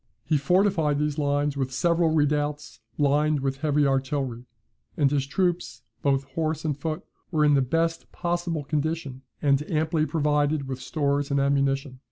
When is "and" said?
4.97-5.11, 6.65-6.75, 9.43-9.61, 11.29-11.39